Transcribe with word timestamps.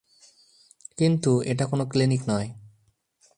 কিন্তু 0.97 1.31
এটা 1.41 1.65
কোন 1.65 1.79
ক্লিনিক 1.85 2.21
নয়। 2.29 2.47